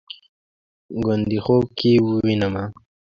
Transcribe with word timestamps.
ګوندې 1.03 1.39
خوب 1.45 1.65
کې 1.77 1.91
ووینمه 2.05 2.63